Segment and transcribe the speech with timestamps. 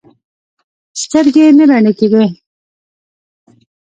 [1.01, 2.25] سترګې نه رڼې کېدې.